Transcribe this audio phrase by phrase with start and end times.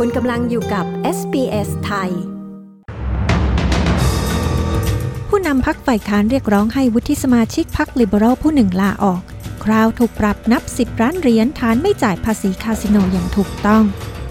[0.00, 0.84] คุณกำลังอยู่กับ
[1.18, 2.10] SBS ไทย
[5.28, 9.20] ผู้นำพักฝ่ายค้านเรียกร้องให้วุฒิสมาชิกพักลิเบอรัลผู้หนึ่งลาออก
[9.64, 13.84] คราวถูกปรับนับ 10ล้านเหรียญฐานไม่จ่ายภาษีคาสิโนอย่างถูกต้อง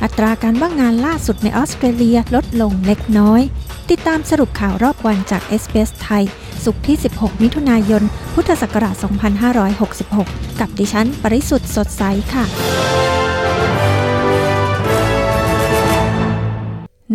[0.03, 3.41] อัตราการว่างงานล่าสุดในออสเตรเลียลดลงเล็กน้อย
[3.89, 6.23] ติดตามสรุปข่าวรอบวันจาก s อ s ไทย
[6.63, 8.03] สุขที่ 16 มิถุนายน
[8.33, 8.95] พุทธศักราช
[9.97, 12.03] 2566 กับดิฉัน ปริสุทธ์สดใส
[12.33, 13.12] ค่ะ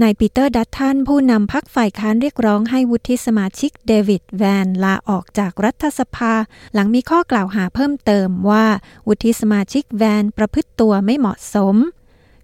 [0.03, 6.35] นายปีเตอร์ดัตทันผู้นำพรรคฝ่ายค้านเรียกร้องให้วุฒิสมาชิกเดวิดแวนลาออกจากรัฐสภา
[6.75, 8.67] หลังมีข้อกล่าวหาเพิ่มเติมว่า
[9.09, 11.77] วุฒิสมาชิกแวนประพฤติตัวไม่เหมาะสม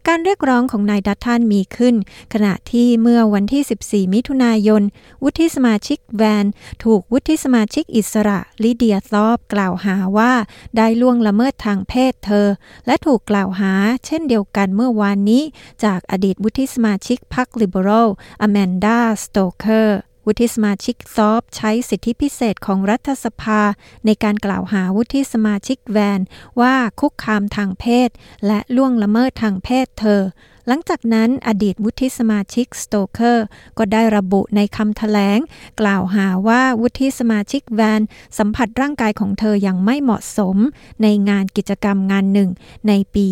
[0.09, 1.95] การเรียกร้องของนายดัตทันมีขึ้น
[2.35, 4.83] ขณะที่เมื่อวันที่ 14 มิถุนายน
[5.23, 6.45] วุฒิสมาชิกแวน
[6.85, 10.33] ถูกวุฒิสมาชิกอิสระลิเดียธอร์ปกล่าวหาว่า
[10.77, 12.49] ได้ล่วงละเมิดทางเพศเธอ
[12.87, 13.73] และถูกกล่าวหา
[14.07, 15.43] เช่นเดียวกันเมื่อวานนี้
[15.85, 18.09] จากอดีตวุฒิสมาชิกพรรคลิเบอรัล
[18.43, 23.61] อแมนดาสโตเคอร์ วุฒิสมาชิกซอฟใช้สิทธิพิเศษของรัฐสภา
[24.07, 26.21] ในการกล่าวหาวุฒิสมาชิกแวน
[26.61, 28.11] ว่าคุกคามทางเพศ
[28.47, 30.23] และล่วงละเมิดทางเพศเธอ
[30.69, 33.47] หลังจากนั้นอดีตวุฒิสมาชิกสโตเคอร์
[33.79, 35.39] ก็ได้ระบุในคำแถลง
[35.81, 38.01] กล่าวหาว่าวุฒิสมาชิกแวน
[38.39, 40.57] สัมผัสร่างกายของเธออย่างไม่เหมาะสม
[41.03, 42.51] ในงานกิจกรรมงานหนึ่ง
[42.89, 43.27] ในปี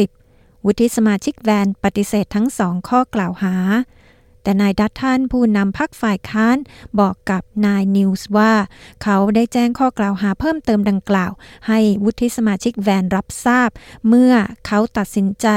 [0.00, 3.54] 2020 วุฒิสมาชิกแวนปฏิเสธทั้งสองข้อกล่าวหา
[4.42, 6.56] แต่นายดัตทันผู้นำพักฝ่ายค้าน
[7.00, 8.52] บอกกับนายนิวส์ว่า
[9.02, 11.32] เขาได้แจ้งข้อกล่าวหาเพิ่มเติมดังกล่าว
[11.68, 13.70] ให้วุฒิสมาชิกแวนรับทราบ
[14.08, 14.34] เมื่อ
[14.66, 15.48] เขาตัดสินใจ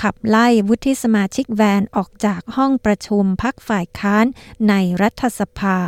[0.00, 4.26] ขับไล่วุฒิสมาชิกแวนออกจากห้องประชุมพักฝ่ายค้าน
[4.68, 5.78] ในรัฐสภา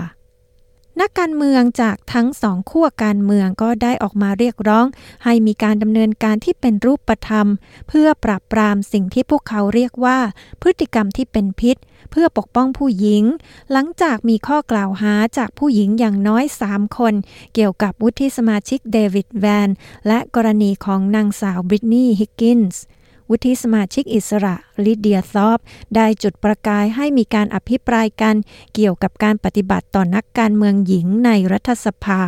[1.01, 4.87] นักการเมืองจากทั้งสองขั้วการเมืองก็ได้ออกมาเรียกร้อง
[5.25, 7.47] ให้มีการดำเนินการที่เป็นรูปธรรม
[7.89, 10.19] เพื่อปราบปรามสิ่งที่พวกเขาเรียกว่า
[10.63, 11.77] พฤติกรรมที่เป็นพิษ
[12.11, 13.25] เพื่อปกป้องผู้หญิง
[13.73, 17.15] หลังจากมีข้อกล่าวหาจากผู้หญิงอย่างน้อย 3 คน
[17.55, 19.69] เกี่ยวกับวุฒิสมาชิกเดวิดแวน
[20.07, 22.83] และกรณีของนางสาวบริตนีย์ฮิกกินส์
[23.31, 25.59] วุฒิสมาชิกอิสระลิเดียซอบ
[25.95, 28.37] ได้จุดประกายให้มีการอภิปรายกัน
[28.75, 32.21] เกี่ยวกับการปฏิบัติต่อนักการเมืองหญิงในรัฐสภา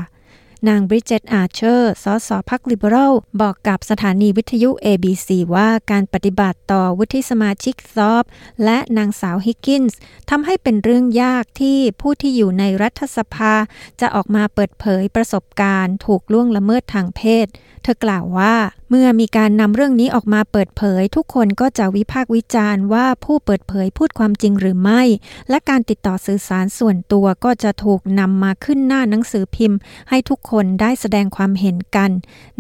[0.70, 8.24] นางบริเจตอาเชอร์ สสพรรคลิเบอรัล บอกกับสถานีวิทยุ ABC ว่าการปฏิบัติต่อวุฒิสมาชิกซอบ
[8.64, 9.98] และนางสาวฮิกกินส์
[10.30, 13.54] ทำให้เป็นเรื่องยากที่ผู้ที่อยู่ในรัฐสภา
[14.00, 17.46] จะออกมาเปิดเผยประสบการณ์ ถูกล่วงละเมิดทางเพศ
[17.82, 18.54] เธอกล่าวว่า
[18.88, 25.02] เมื่อมีการนำเรื่องนี้ออกมาเปิดเผย ทุกคนก็จะวิพากษ์วิจารณ์ว่าผู้เปิดเผยพูดความจริงหรือไม่
[25.50, 29.78] และการติดต่อสื่อสารส่วนตัวก็จะถูกนำมาขึ้นหน้าหนังสือพิมพ์
[30.08, 32.10] ให้ทุกคนได้แสดงความเห็นกัน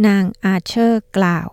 [0.06, 1.48] นางอาเชอร์กล่าว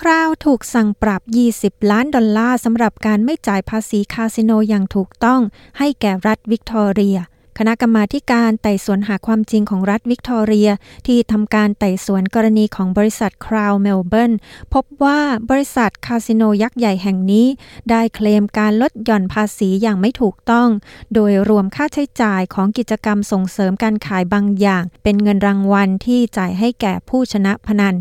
[0.00, 1.22] คราวน์ถูกสั่งปรับ
[1.56, 5.40] 20 ล้านดอลลาร์สำหรับการไม่จ่ายภาษีคาสิโนอย่างถูกต้อง
[5.78, 7.18] ให้แก่รัฐวิกตอเรีย
[7.58, 10.70] คณะกรรมาการไต่สวนหาความจริงของรัฐวิกตอเรีย
[11.06, 14.32] ที่ทำการไต่สวนกรณีของบริษัทคราวเมลเบิร์น
[14.74, 15.20] พบว่า
[15.50, 17.46] บริษัทคาสิโนยักษ์ใหญ่แห่งนี้
[17.90, 20.68] ได้เคลมการลดหย่อนภาษีอย่างไม่ถูกต้อง
[21.14, 27.96] โดยรวมค่าใช้จ่ายของกิจกรรมส่งเสริมการขายบางอย่าง เป็นเงินรางวัลที่จ่ายให้แก่ผู้ชนะพนัน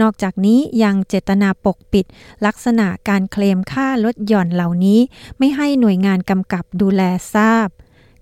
[0.00, 2.06] นอกจากนี้ยังเจตนาปกปิด
[2.46, 5.00] ลักษณะการเคลมค่าลดหย่อนเหล่านี้
[5.38, 7.02] ไม่ให้หน่วยงานกำกับดูแล
[7.36, 7.68] ทราบ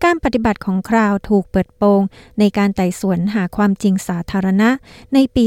[0.04, 2.02] การปฏิบัติของคราวถูกเปิดโปง
[2.38, 4.70] ในการไต่สวนหาความจริงสาธารณะ
[5.14, 5.44] ในปี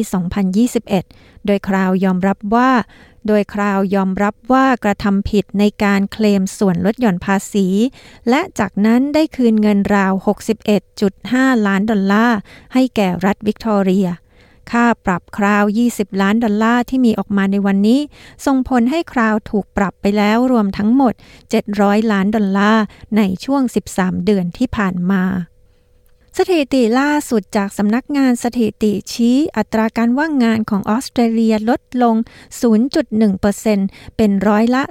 [0.72, 2.72] 2021 โดยคราวยอมรับว่า
[3.28, 7.68] โดยคราวยอมรับว่ากระทำผิดในการเคลมส่วนลดหย่อนภาษี
[8.30, 10.14] และจากนั้นได้คืนเงินราว
[10.90, 12.40] 61.5 ล้านดอลลาร์
[12.74, 14.08] ให้แก่รัฐวิกตอเรีย
[14.72, 15.64] ค่าปรับคราว
[15.94, 18.00] 20 ล้านดอลลาร์ที่มีออกมาในวันนี้
[18.46, 21.14] ส่งผลให้คราวถูกปรับไปแล้วรวมทั้งหมด
[21.62, 22.84] 700 ล้านดอลลาร์
[23.18, 23.62] ในช่วง
[23.94, 25.24] 13 เดือนที่ผ่านมา
[26.38, 32.16] สถิติล่าสุดจากสำนักงานสถิติชี้อัตราการว่างงานของออสเตรเลียลดลง
[33.42, 34.84] 0.1%เป็นร้อยละ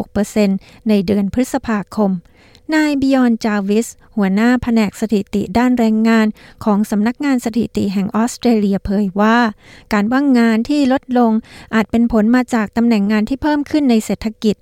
[0.00, 2.10] 3.6%ในเดือนพฤษภาคม
[2.72, 6.26] นายบิยอนจาวิส หัวหน้าแผนกสถิติด้านแรงงาน
[6.64, 9.38] ของสำนักงานสถิติแห่งออสเตรเลียเผยว่า
[9.92, 11.32] การว่างงานที่ลดลง
[11.74, 14.56] อาจเป็นผลมาจากตำแหน่งงานที่เพิ่มขึ้นในเศรษฐกิจ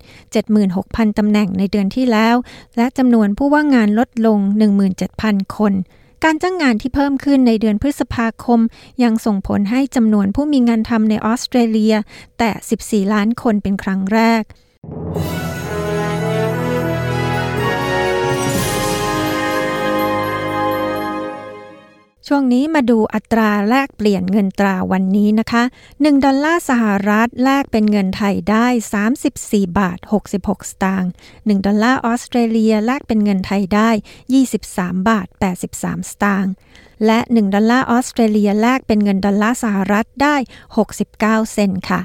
[0.55, 2.35] 76,000 ตำแหน่งในเดือนที่แล้ว
[2.77, 4.39] และจำนวนผู้ว่างงานลดลง
[4.97, 5.73] 17,000 คน
[6.23, 8.59] การจ้างงานที่เพิ่มขึ้นในเดือนพฤษภาคม
[9.03, 11.95] ยังส่งผลให้จำนวนผู้มีงานทำในออสเตรเลีย
[12.37, 14.43] แต่ 14 ล้านคนเป็นครั้งแรก
[22.53, 25.63] นี้มาดูอัตราแลกเปลี่ยนเงินตราวันนี้นะคะ
[25.93, 28.67] 1 ดอลลาร์สหรัฐแลกเป็นเงินไทยได้
[29.23, 29.99] 34 บาท
[30.31, 33.89] 66 สตางค์ 1 ดอลลาร์ออสเตรเลียแลกเป็นเงินไทยได้
[34.49, 35.27] 23 บาท
[35.69, 36.53] 83 สตางค์
[37.05, 40.35] และ 1 ดอลลาร์ออสเตรเลียแลกเป็นเงินดอลลาร์สหรัฐได้
[40.77, 42.01] 69 เซนต์ค่ะ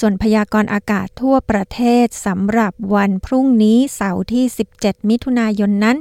[0.00, 4.44] ส่วนพยากรณ์อากาศทั่วประเทศสำหรับวันพรุ่งนี้เสาร์ที่
[4.76, 5.96] 17 มิถุนายนนั้น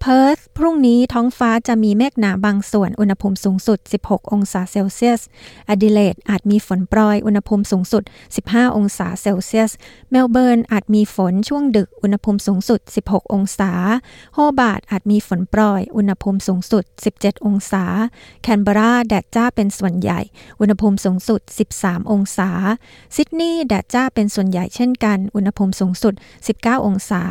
[0.00, 5.20] เพิร์ธพรุ่งนี้ท้องฟ้าจะมีเมฆหนาบางส่วน อุณหภูมิสูงสุด 16 องศาเซลเซียส
[5.68, 8.02] อดิเลดอาจมีฝนโปรย อุณหภูมิสูงสุด
[8.40, 9.70] 15 องศาเซลเซียส
[10.10, 13.72] เมลเบิร์นอาจมีฝนช่วงดึก อุณหภูมิสูงสุด 16 องศา
[14.34, 16.84] โฮบาร์ตอาจมีฝนโปรย อุณหภูมิสูงสุด
[17.16, 17.84] 17 องศา
[18.42, 20.20] แคนเบราแดดจ้าเป็นส่วนใหญ่
[20.60, 21.40] อุณหภูมิสูงสุด
[21.76, 22.50] 13 องศา
[23.16, 26.14] ซิดนีย์แดดจ้าเป็นส่วนใหญ่เช่นกัน อุณหภูมิสูงสุด
[26.50, 27.22] 19 องศา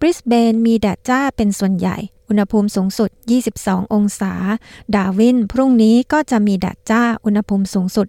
[0.00, 1.96] บริสเบนมีแดดจ้าเป็นส่วนใหญ่
[2.28, 3.10] อุณหภูมิสูงสุด
[3.50, 4.32] 22 องศา
[4.94, 8.06] ดาวิน พรุ่งนี้ก็จะมีแดดจ้า อุณหภูมิสูงสุด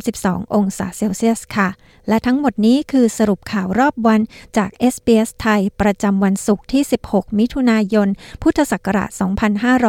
[0.00, 1.68] 32 องศาเซลเซียสค่ะ
[2.08, 4.20] และทั้งหมดนี้คือสรุปข่าวรอบวัน
[4.56, 8.08] จาก SBS ไทย ประจำวันศุกร์ที่ 16 มิถุนายน
[8.42, 9.10] พุทธศักราช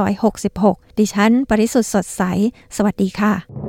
[0.09, 2.23] 2566 ดิฉัน ปริสุทธ์สดใส
[2.75, 3.69] สวัสดีค่ะ